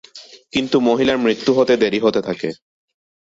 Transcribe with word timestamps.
কিন্তু 0.53 0.77
মহিলার 0.79 1.17
মৃত্যু 1.17 1.51
হতে 1.53 1.73
দেরি 1.77 1.99
হতে 1.99 2.21
থাকে। 2.21 2.49